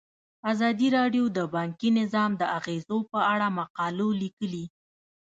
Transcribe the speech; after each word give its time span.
ازادي 0.51 0.87
راډیو 0.97 1.23
د 1.37 1.39
بانکي 1.55 1.89
نظام 1.99 2.31
د 2.37 2.43
اغیزو 2.57 2.97
په 3.11 3.19
اړه 3.33 3.47
مقالو 3.59 4.07
لیکلي. 4.21 4.65